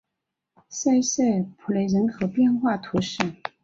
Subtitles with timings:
[0.67, 1.21] 塞舍
[1.59, 3.19] 普雷人口变化图示